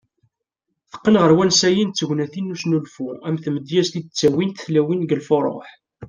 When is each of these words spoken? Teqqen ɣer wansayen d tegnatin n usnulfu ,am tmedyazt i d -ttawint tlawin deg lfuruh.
Teqqen 0.91 1.15
ɣer 1.21 1.31
wansayen 1.37 1.89
d 1.91 1.95
tegnatin 1.97 2.45
n 2.51 2.53
usnulfu 2.53 3.07
,am 3.27 3.35
tmedyazt 3.43 3.93
i 3.99 4.01
d 4.03 4.07
-ttawint 4.07 4.61
tlawin 4.65 5.01
deg 5.03 5.15
lfuruh. 5.21 5.67